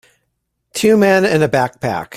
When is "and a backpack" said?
1.25-2.07